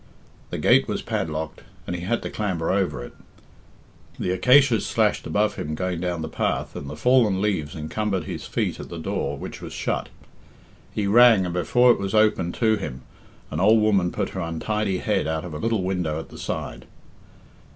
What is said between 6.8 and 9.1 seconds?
the fallen leaves encumbered his feet At the